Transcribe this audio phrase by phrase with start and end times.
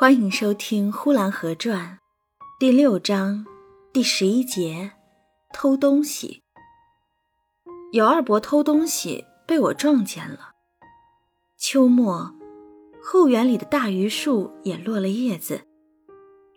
[0.00, 1.98] 欢迎收听《呼兰河传》
[2.58, 3.44] 第六章
[3.92, 4.92] 第十一节：
[5.52, 6.40] 偷东西。
[7.92, 10.52] 有二伯偷东西被我撞见了。
[11.58, 12.34] 秋末，
[13.04, 15.60] 后园里的大榆树也落了叶子，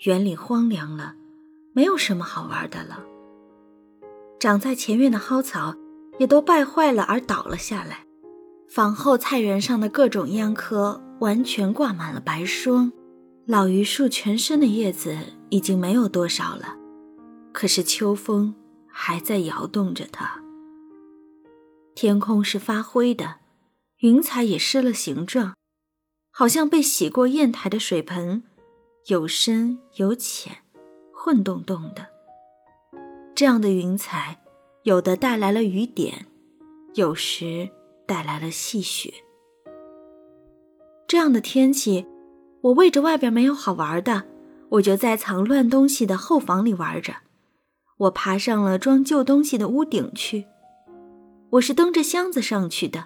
[0.05, 1.15] 园里荒凉了，
[1.73, 3.03] 没有什么好玩的了。
[4.39, 5.75] 长在前院的蒿草
[6.17, 8.05] 也都败坏了而倒了下来，
[8.69, 12.93] 房后菜园上的各种秧棵完全挂满了白霜。
[13.45, 15.17] 老榆树全身的叶子
[15.49, 16.77] 已经没有多少了，
[17.51, 18.55] 可是秋风
[18.87, 20.41] 还在摇动着它。
[21.93, 23.39] 天空是发灰的，
[23.99, 25.55] 云彩也失了形状，
[26.31, 28.43] 好像被洗过砚台的水盆，
[29.07, 30.59] 有深有浅，
[31.13, 32.07] 混动动的。
[33.35, 34.41] 这样的云彩，
[34.83, 36.27] 有的带来了雨点，
[36.93, 37.69] 有时
[38.07, 39.13] 带来了细雪。
[41.05, 42.05] 这样的天气。
[42.63, 44.23] 我为着外边没有好玩的，
[44.69, 47.15] 我就在藏乱东西的后房里玩着。
[47.97, 50.45] 我爬上了装旧东西的屋顶去。
[51.51, 53.05] 我是蹬着箱子上去的。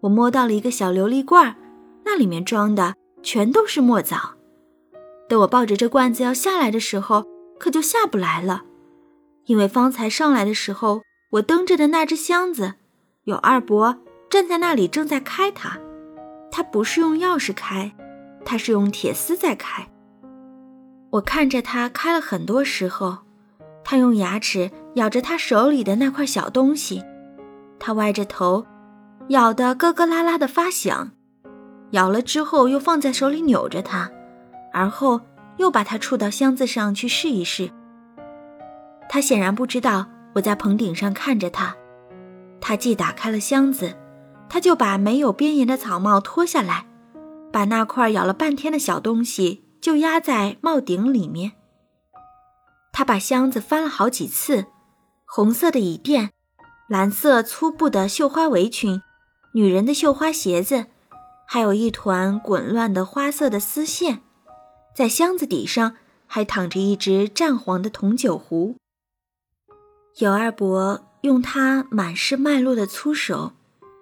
[0.00, 1.56] 我摸到了一个小琉璃罐，
[2.04, 4.34] 那里面装的全都是墨枣。
[5.28, 7.24] 等我抱着这罐子要下来的时候，
[7.60, 8.64] 可就下不来了，
[9.44, 12.74] 因为方才上来的时候，我蹬着的那只箱子，
[13.24, 13.96] 有二伯
[14.28, 15.78] 站在那里正在开它。
[16.50, 17.94] 他不是用钥匙开。
[18.44, 19.88] 他是用铁丝在开，
[21.10, 23.18] 我看着他开了很多时候，
[23.84, 27.02] 他用牙齿咬着他手里的那块小东西，
[27.78, 28.66] 他歪着头，
[29.28, 31.12] 咬得咯咯啦啦的发响，
[31.92, 34.10] 咬了之后又放在手里扭着它，
[34.72, 35.20] 而后
[35.56, 37.70] 又把它触到箱子上去试一试。
[39.08, 41.74] 他显然不知道我在棚顶上看着他，
[42.60, 43.94] 他既打开了箱子，
[44.48, 46.86] 他就把没有边沿的草帽脱下来。
[47.52, 51.52] 把那块咬了半天的小东西就压在帽顶里面。
[52.92, 54.66] 他把箱子翻了好几次，
[55.24, 56.30] 红色的椅垫，
[56.88, 59.00] 蓝色粗布的绣花围裙，
[59.54, 60.86] 女人的绣花鞋子，
[61.46, 64.22] 还有一团滚乱的花色的丝线，
[64.94, 65.96] 在箱子底上
[66.26, 68.76] 还躺着一只湛黄的铜酒壶。
[70.18, 73.52] 尤二伯用他满是脉络的粗手，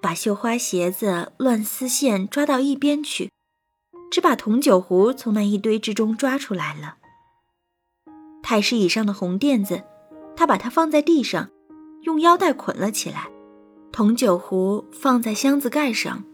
[0.03, 3.31] 把绣花鞋子乱丝线抓到一边去。
[4.10, 6.97] 只把铜酒壶从那一堆之中抓出来了。
[8.43, 9.84] 太师椅上的红垫子，
[10.34, 11.48] 他把它放在地上，
[12.03, 13.28] 用腰带捆了起来。
[13.93, 16.25] 铜酒壶放在箱子盖上，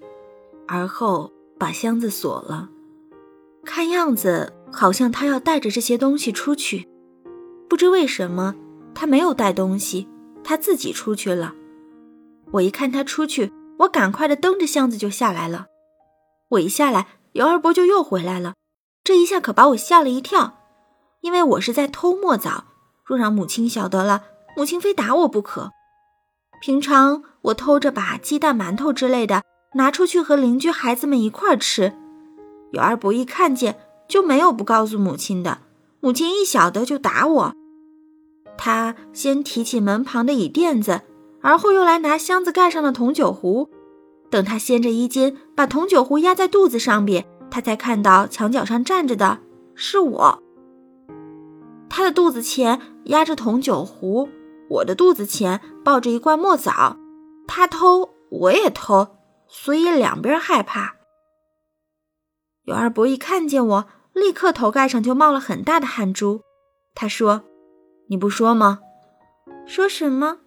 [0.66, 2.70] 而后把箱子锁了。
[3.64, 6.88] 看样子好像他要带着这些东西出去。
[7.68, 8.54] 不知为什么，
[8.94, 10.08] 他没有带东西，
[10.44, 11.54] 他自己出去了。
[12.52, 15.66] 我一看他出去，我赶快的蹬着箱子就下来了。
[16.50, 17.08] 我一下来。
[17.36, 18.54] 尤二伯就又回来了，
[19.04, 20.54] 这一下可把我吓了一跳，
[21.20, 22.64] 因为我是在偷墨枣。
[23.04, 24.22] 若让母亲晓得了，
[24.56, 25.70] 母亲非打我不可。
[26.62, 29.42] 平常我偷着把鸡蛋、馒头之类的
[29.74, 31.92] 拿出去和邻居孩子们一块儿吃，
[32.72, 35.58] 尤二伯一看见就没有不告诉母亲的。
[36.00, 37.54] 母亲一晓得就打我。
[38.56, 41.02] 他先提起门旁的椅垫子，
[41.42, 43.68] 而后又来拿箱子盖上的铜酒壶。
[44.30, 49.38] 等他掀着衣襟，把铜酒壶压在肚子上边，他才看到墙角上站着的
[49.74, 50.42] 是我。
[51.88, 54.28] 他的肚子前压着铜酒壶，
[54.68, 56.96] 我的肚子前抱着一罐墨枣。
[57.46, 59.16] 他偷，我也偷，
[59.46, 60.96] 所以两边害怕。
[62.64, 66.42] 尤二伯一看见我，立刻头盖上就冒了很大的汗珠。
[66.94, 67.44] 他说
[68.10, 68.80] ：“你不说吗？
[69.64, 70.38] 说什么？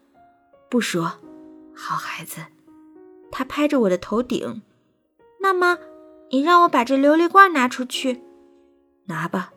[0.69, 1.19] 不说。
[1.73, 2.41] 好孩子。”
[3.31, 4.61] 他拍着我的头顶，
[5.39, 5.77] 那么，
[6.31, 8.23] 你让我把这琉璃罐拿出去，
[9.05, 9.51] 拿吧。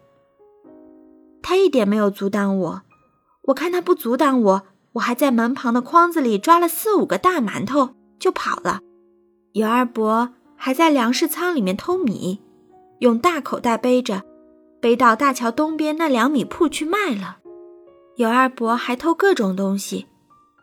[1.42, 2.82] 他一点没有阻挡我，
[3.42, 4.62] 我看他不阻挡我，
[4.92, 8.80] 我还在门旁的筐子里抓了四五个大馒头就跑了。
[9.52, 12.40] 尤二伯还在粮食仓里面偷米，
[13.00, 14.22] 用大口袋背着，
[14.80, 17.38] 背到大桥东边那粮米铺去卖了。
[18.16, 20.06] 尤二伯还偷各种东西，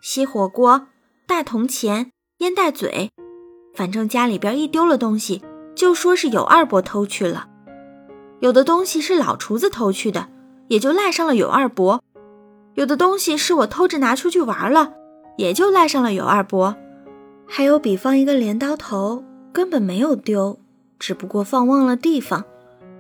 [0.02, 0.88] 锡火锅、
[1.28, 2.12] 大铜钱。
[2.40, 3.12] 烟袋嘴，
[3.74, 5.44] 反正家里边一丢了东西，
[5.76, 7.50] 就说是有二伯偷去了；
[8.40, 10.30] 有的东西是老厨子偷去的，
[10.70, 12.00] 也就赖上了有二伯；
[12.76, 14.94] 有的东西是我偷着拿出去玩了，
[15.38, 16.78] 也就赖上了有二伯。
[17.46, 19.22] 还有，比方一个镰刀头
[19.52, 20.58] 根本没有丢，
[20.98, 22.46] 只不过放忘了地方，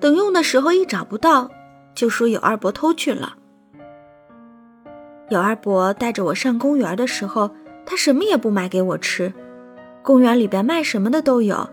[0.01, 1.49] 等用的时候一找不到，
[1.95, 3.37] 就说有二伯偷去了。
[5.29, 7.49] 有二伯带着我上公园的时候。
[7.89, 9.33] 他什么也不买给我吃，
[10.03, 11.71] 公园里边卖什么的都有，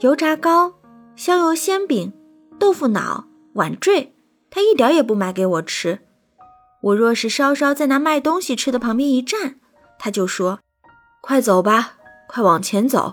[0.00, 0.74] 油炸糕、
[1.14, 2.12] 香油鲜饼、
[2.58, 4.12] 豆腐脑、碗坠，
[4.50, 6.00] 他一点也不买给我吃。
[6.80, 9.60] 我若是稍稍在那卖东西吃的旁边一站，
[10.00, 10.58] 他就说
[11.22, 11.92] ：“快走吧，
[12.26, 13.12] 快往前走。”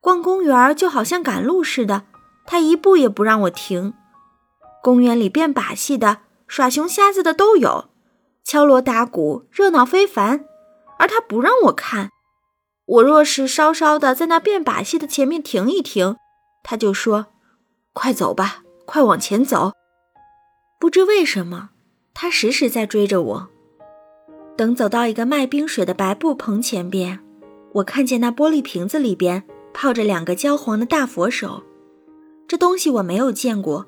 [0.00, 2.04] 逛公园就好像赶路似的，
[2.46, 3.92] 他一步也不让我停。
[4.82, 7.90] 公园里变把戏的、耍熊瞎子的都有，
[8.42, 10.46] 敲锣打鼓，热闹非凡，
[10.98, 12.10] 而他不让我看。
[12.86, 16.16] 我若是稍稍的在那变把戏的前面停一停，
[16.62, 17.26] 他就说
[17.92, 19.72] ：“快走吧，快往前走。”
[20.78, 21.70] 不知为什么，
[22.14, 23.48] 他时时在追着我。
[24.56, 27.18] 等走到一个卖冰水的白布棚前边，
[27.72, 29.42] 我看见那玻璃瓶子里边
[29.74, 31.62] 泡着两个焦黄的大佛手，
[32.46, 33.86] 这东西我没有见过，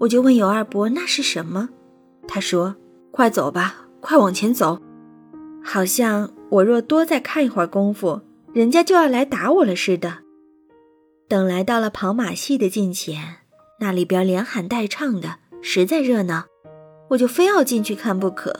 [0.00, 1.70] 我就问尤二伯那是什么。
[2.28, 2.76] 他说
[3.10, 4.78] ：“快走吧，快往前走。”
[5.64, 8.22] 好像我若多再看一会儿功夫。
[8.52, 10.20] 人家就要来打我了似的。
[11.28, 13.36] 等来到了跑马戏的近前，
[13.80, 16.44] 那里边连喊带唱的，实在热闹，
[17.08, 18.58] 我就非要进去看不可。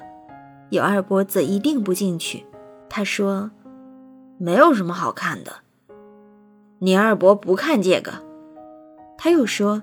[0.69, 2.45] 有二伯子一定不进去，
[2.91, 3.53] 他说
[4.37, 5.61] ：“没有什么好看的。”
[6.81, 8.23] 你二伯不看这个。
[9.17, 9.83] 他又说：“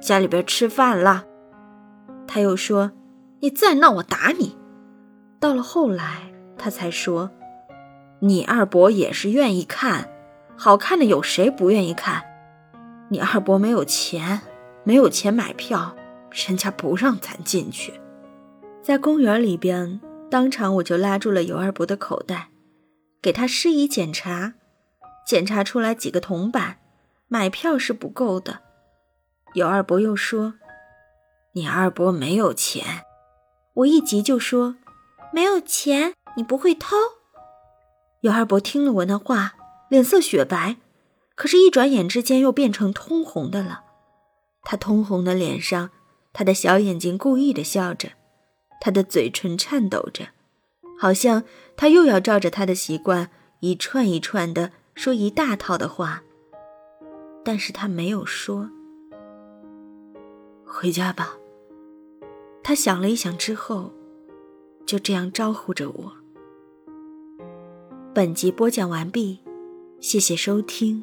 [0.00, 1.24] 家里边吃饭了。”
[2.28, 2.92] 他又说
[3.40, 4.56] ：“你再闹，我打你。”
[5.40, 6.31] 到了后来，
[6.62, 7.30] 他才说。
[8.20, 10.08] 你二伯也是愿意看，
[10.56, 12.22] 好看的有谁不愿意看？
[13.08, 14.42] 你二伯没有钱，
[14.84, 15.96] 没有钱买票，
[16.30, 18.00] 人家不让咱进去。
[18.80, 20.00] 在公园里边，
[20.30, 22.50] 当场我就拉住了尤二伯的口袋，
[23.20, 24.54] 给他施以检查，
[25.26, 26.76] 检查出来几个铜板，
[27.26, 28.60] 买票是不够的。
[29.54, 30.54] 尤二伯又说
[31.54, 33.02] ：“你二伯没有钱。”
[33.74, 34.76] 我一急就说
[35.34, 36.96] ：“没有钱，你不会偷？”
[38.22, 39.54] 尤二伯听了我那话，
[39.88, 40.76] 脸色雪白，
[41.34, 43.82] 可是，一转眼之间又变成通红的了。
[44.62, 45.90] 他通红的脸上，
[46.32, 48.10] 他的小眼睛故意的笑着，
[48.80, 50.28] 他的嘴唇颤抖着，
[50.98, 51.42] 好像
[51.76, 56.22] 他又要照着他的习惯一串一串的说一大套的话。
[57.44, 58.70] 但是他没有说。
[60.64, 61.36] 回家吧。
[62.62, 63.92] 他想了一想之后，
[64.86, 66.21] 就这样招呼着我。
[68.14, 69.38] 本集播讲完毕，
[69.98, 71.02] 谢谢收听。